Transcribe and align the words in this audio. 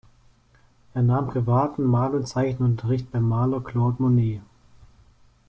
Er 0.95 1.03
nahm 1.03 1.27
privaten 1.27 1.83
Mal- 1.83 2.15
und 2.15 2.27
Zeichenunterricht 2.27 3.11
beim 3.11 3.29
Maler 3.29 3.61
Claude 3.63 4.01
Monet. 4.01 4.41